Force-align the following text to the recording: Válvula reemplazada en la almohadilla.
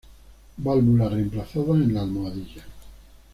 Válvula 0.57 1.09
reemplazada 1.09 1.73
en 1.75 1.93
la 1.93 2.01
almohadilla. 2.01 2.63